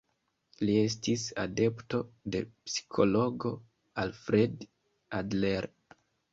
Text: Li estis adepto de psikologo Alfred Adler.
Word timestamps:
Li 0.69 0.77
estis 0.85 1.25
adepto 1.43 1.99
de 2.37 2.41
psikologo 2.55 3.55
Alfred 4.07 4.69
Adler. 5.23 5.73